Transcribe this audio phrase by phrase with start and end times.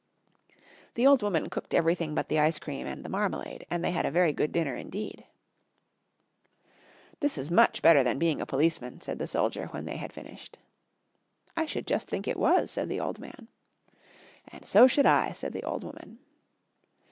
[0.95, 4.03] The old woman cooked everything but the ice cream and the marmalade, and they had
[4.03, 5.27] a very good dinner indeed.
[7.19, 10.57] "This is much better than being a policeman," said the soldier when they had finished.
[11.55, 13.47] "I should just think it was," said the old man.
[14.47, 16.17] "And so should I," said the old woman.